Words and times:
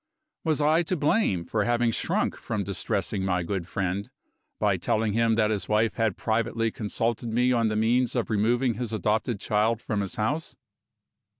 Was 0.43 0.59
I 0.61 0.81
to 0.81 0.97
blame 0.97 1.45
for 1.45 1.63
having 1.63 1.91
shrunk 1.91 2.35
from 2.35 2.63
distressing 2.63 3.23
my 3.23 3.43
good 3.43 3.67
friend, 3.67 4.09
by 4.57 4.75
telling 4.77 5.13
him 5.13 5.35
that 5.35 5.51
his 5.51 5.69
wife 5.69 5.93
had 5.93 6.17
privately 6.17 6.71
consulted 6.71 7.29
me 7.29 7.51
on 7.53 7.67
the 7.67 7.75
means 7.75 8.15
of 8.15 8.31
removing 8.31 8.73
his 8.73 8.91
adopted 8.93 9.39
child 9.39 9.79
from 9.79 10.01
his 10.01 10.15
house? 10.15 10.55